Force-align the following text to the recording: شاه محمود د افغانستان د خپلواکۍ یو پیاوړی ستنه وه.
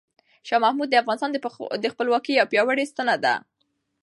شاه 0.47 0.61
محمود 0.63 0.89
د 0.91 0.95
افغانستان 1.01 1.29
د 1.83 1.87
خپلواکۍ 1.93 2.31
یو 2.35 2.49
پیاوړی 2.51 2.85
ستنه 2.91 3.15
وه. 3.23 3.35